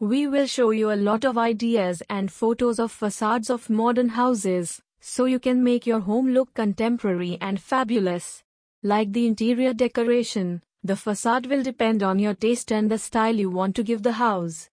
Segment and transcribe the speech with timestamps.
[0.00, 4.82] We will show you a lot of ideas and photos of facades of modern houses,
[5.00, 8.42] so you can make your home look contemporary and fabulous.
[8.82, 13.50] Like the interior decoration, the facade will depend on your taste and the style you
[13.50, 14.68] want to give the house.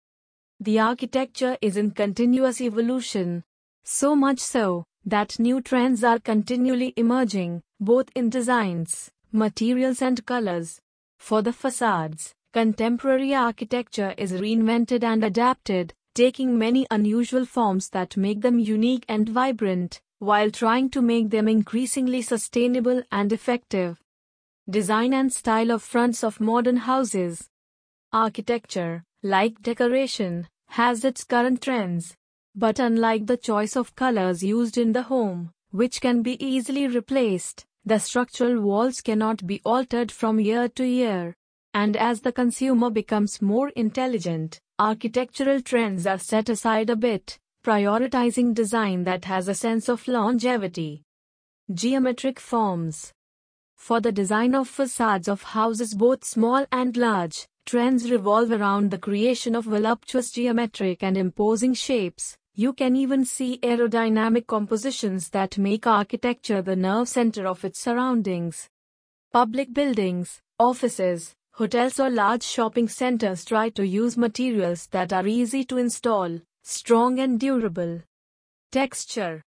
[0.60, 3.44] The architecture is in continuous evolution.
[3.84, 10.82] So much so, that new trends are continually emerging, both in designs, materials, and colors.
[11.20, 18.42] For the facades, contemporary architecture is reinvented and adapted, taking many unusual forms that make
[18.42, 23.98] them unique and vibrant, while trying to make them increasingly sustainable and effective.
[24.70, 27.50] Design and style of fronts of modern houses.
[28.12, 32.16] Architecture, like decoration, has its current trends.
[32.54, 37.66] But unlike the choice of colors used in the home, which can be easily replaced,
[37.86, 41.36] the structural walls cannot be altered from year to year.
[41.74, 48.54] And as the consumer becomes more intelligent, architectural trends are set aside a bit, prioritizing
[48.54, 51.04] design that has a sense of longevity.
[51.74, 53.14] Geometric forms.
[53.78, 58.98] For the design of facades of houses both small and large, trends revolve around the
[58.98, 62.36] creation of voluptuous geometric and imposing shapes.
[62.54, 68.68] You can even see aerodynamic compositions that make architecture the nerve center of its surroundings.
[69.32, 75.64] Public buildings, offices, hotels, or large shopping centers try to use materials that are easy
[75.66, 78.02] to install, strong, and durable.
[78.72, 79.44] Texture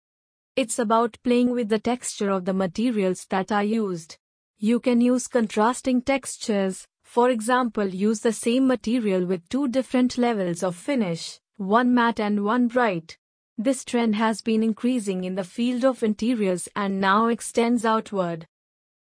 [0.56, 4.16] It's about playing with the texture of the materials that are used.
[4.58, 10.62] You can use contrasting textures, for example, use the same material with two different levels
[10.62, 13.18] of finish, one matte and one bright.
[13.58, 18.46] This trend has been increasing in the field of interiors and now extends outward.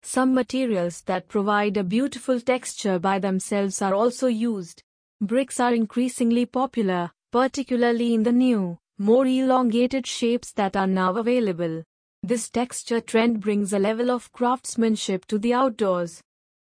[0.04, 4.82] Some materials that provide a beautiful texture by themselves are also used.
[5.22, 11.84] Bricks are increasingly popular, particularly in the new, more elongated shapes that are now available.
[12.24, 16.22] This texture trend brings a level of craftsmanship to the outdoors.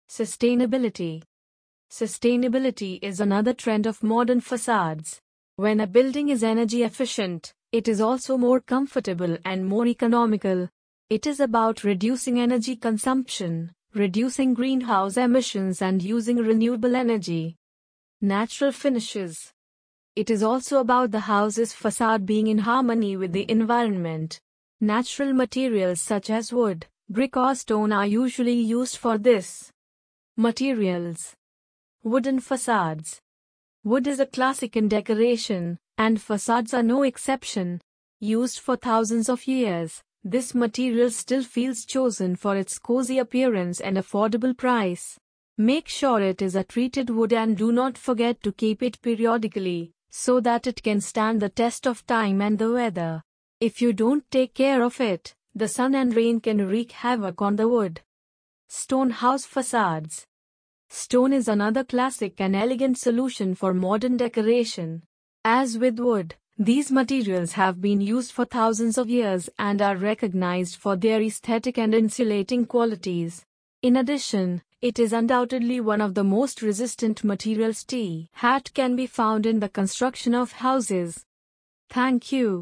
[0.09, 1.23] Sustainability
[1.91, 5.19] Sustainability is another trend of modern facades.
[5.55, 10.69] When a building is energy efficient, it is also more comfortable and more economical.
[11.09, 17.57] It is about reducing energy consumption, reducing greenhouse emissions, and using renewable energy.
[18.21, 19.51] Natural finishes.
[20.15, 24.39] It is also about the house's facade being in harmony with the environment.
[24.79, 29.71] Natural materials such as wood, brick or stone are usually used for this.
[30.37, 31.35] Materials
[32.03, 33.19] Wooden facades.
[33.83, 37.81] Wood is a classic in decoration, and facades are no exception.
[38.19, 43.97] Used for thousands of years, this material still feels chosen for its cozy appearance and
[43.97, 45.17] affordable price.
[45.57, 49.91] Make sure it is a treated wood and do not forget to keep it periodically,
[50.09, 53.21] so that it can stand the test of time and the weather.
[53.59, 57.55] If you don't take care of it, the sun and rain can wreak havoc on
[57.55, 58.01] the wood.
[58.67, 60.25] Stone house facades.
[60.89, 65.03] Stone is another classic and elegant solution for modern decoration.
[65.45, 70.75] As with wood, these materials have been used for thousands of years and are recognized
[70.75, 73.43] for their aesthetic and insulating qualities.
[73.81, 79.07] In addition, it is undoubtedly one of the most resistant materials tea hat can be
[79.07, 81.25] found in the construction of houses.
[81.89, 82.61] Thank you.